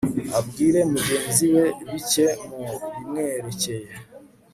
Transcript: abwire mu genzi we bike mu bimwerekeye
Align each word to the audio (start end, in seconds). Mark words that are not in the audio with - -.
abwire 0.39 0.79
mu 0.91 0.97
genzi 1.07 1.45
we 1.55 1.65
bike 1.89 2.25
mu 2.55 2.65
bimwerekeye 2.91 3.89